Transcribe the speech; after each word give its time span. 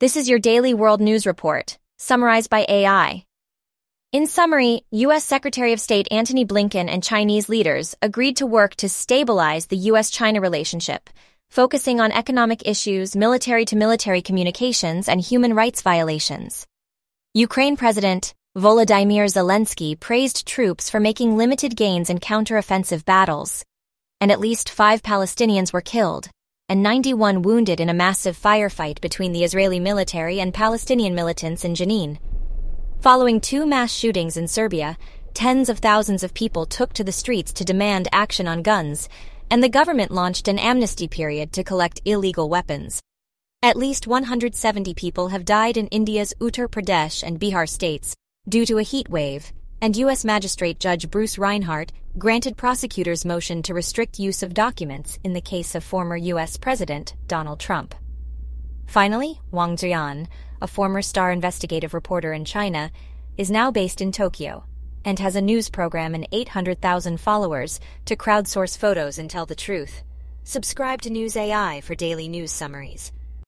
This 0.00 0.16
is 0.16 0.30
your 0.30 0.38
daily 0.38 0.72
world 0.72 1.02
news 1.02 1.26
report, 1.26 1.76
summarized 1.98 2.48
by 2.48 2.64
AI. 2.66 3.26
In 4.12 4.26
summary, 4.26 4.80
U.S. 4.92 5.24
Secretary 5.24 5.74
of 5.74 5.80
State 5.80 6.08
Antony 6.10 6.46
Blinken 6.46 6.88
and 6.88 7.02
Chinese 7.02 7.50
leaders 7.50 7.94
agreed 8.00 8.38
to 8.38 8.46
work 8.46 8.74
to 8.76 8.88
stabilize 8.88 9.66
the 9.66 9.76
U.S.-China 9.76 10.40
relationship, 10.40 11.10
focusing 11.50 12.00
on 12.00 12.12
economic 12.12 12.66
issues, 12.66 13.14
military-to-military 13.14 14.22
communications, 14.22 15.06
and 15.06 15.20
human 15.20 15.52
rights 15.52 15.82
violations. 15.82 16.66
Ukraine 17.34 17.76
President 17.76 18.32
Volodymyr 18.56 19.26
Zelensky 19.26 20.00
praised 20.00 20.46
troops 20.46 20.88
for 20.88 20.98
making 20.98 21.36
limited 21.36 21.76
gains 21.76 22.08
in 22.08 22.20
counteroffensive 22.20 23.04
battles, 23.04 23.66
and 24.18 24.32
at 24.32 24.40
least 24.40 24.70
five 24.70 25.02
Palestinians 25.02 25.74
were 25.74 25.82
killed, 25.82 26.30
and 26.70 26.84
91 26.84 27.42
wounded 27.42 27.80
in 27.80 27.88
a 27.88 27.94
massive 27.94 28.38
firefight 28.38 29.00
between 29.00 29.32
the 29.32 29.42
Israeli 29.42 29.80
military 29.80 30.38
and 30.38 30.54
Palestinian 30.54 31.16
militants 31.16 31.64
in 31.64 31.74
Jenin. 31.74 32.16
Following 33.00 33.40
two 33.40 33.66
mass 33.66 33.92
shootings 33.92 34.36
in 34.36 34.46
Serbia, 34.46 34.96
tens 35.34 35.68
of 35.68 35.80
thousands 35.80 36.22
of 36.22 36.32
people 36.32 36.66
took 36.66 36.92
to 36.92 37.02
the 37.02 37.10
streets 37.10 37.52
to 37.54 37.64
demand 37.64 38.06
action 38.12 38.46
on 38.46 38.62
guns, 38.62 39.08
and 39.50 39.64
the 39.64 39.68
government 39.68 40.12
launched 40.12 40.46
an 40.46 40.60
amnesty 40.60 41.08
period 41.08 41.52
to 41.54 41.64
collect 41.64 42.02
illegal 42.04 42.48
weapons. 42.48 43.00
At 43.64 43.76
least 43.76 44.06
170 44.06 44.94
people 44.94 45.26
have 45.28 45.44
died 45.44 45.76
in 45.76 45.88
India's 45.88 46.32
Uttar 46.40 46.68
Pradesh 46.68 47.24
and 47.24 47.40
Bihar 47.40 47.68
states 47.68 48.14
due 48.48 48.64
to 48.66 48.78
a 48.78 48.84
heat 48.84 49.08
wave, 49.08 49.52
and 49.82 49.96
U.S. 49.96 50.24
Magistrate 50.24 50.78
Judge 50.78 51.10
Bruce 51.10 51.38
Reinhart 51.38 51.92
granted 52.18 52.56
prosecutors' 52.56 53.24
motion 53.24 53.62
to 53.62 53.74
restrict 53.74 54.18
use 54.18 54.42
of 54.42 54.52
documents 54.52 55.18
in 55.24 55.32
the 55.32 55.40
case 55.40 55.74
of 55.74 55.84
former 55.84 56.16
U.S. 56.16 56.56
President 56.56 57.14
Donald 57.26 57.60
Trump. 57.60 57.94
Finally, 58.86 59.40
Wang 59.50 59.76
Jian, 59.76 60.26
a 60.60 60.66
former 60.66 61.00
star 61.00 61.30
investigative 61.30 61.94
reporter 61.94 62.32
in 62.32 62.44
China, 62.44 62.90
is 63.36 63.50
now 63.50 63.70
based 63.70 64.00
in 64.00 64.12
Tokyo 64.12 64.64
and 65.04 65.18
has 65.18 65.36
a 65.36 65.40
news 65.40 65.70
program 65.70 66.14
and 66.14 66.28
800,000 66.30 67.18
followers 67.18 67.80
to 68.04 68.16
crowdsource 68.16 68.76
photos 68.76 69.18
and 69.18 69.30
tell 69.30 69.46
the 69.46 69.54
truth. 69.54 70.02
Subscribe 70.44 71.00
to 71.02 71.10
News 71.10 71.36
AI 71.36 71.80
for 71.80 71.94
daily 71.94 72.28
news 72.28 72.50
summaries. 72.50 73.12